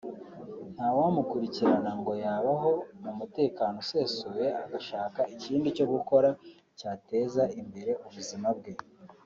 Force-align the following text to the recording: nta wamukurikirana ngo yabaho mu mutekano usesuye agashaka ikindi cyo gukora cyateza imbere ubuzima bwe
nta 0.73 0.87
wamukurikirana 0.97 1.91
ngo 1.99 2.11
yabaho 2.23 2.71
mu 3.03 3.11
mutekano 3.19 3.75
usesuye 3.83 4.45
agashaka 4.63 5.19
ikindi 5.33 5.67
cyo 5.77 5.85
gukora 5.93 6.29
cyateza 6.79 7.43
imbere 7.61 7.91
ubuzima 8.07 8.49
bwe 8.57 8.73